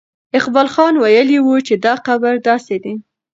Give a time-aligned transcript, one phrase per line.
[0.37, 2.93] اقبال خان ویلي وو چې دا قبر داسې دی.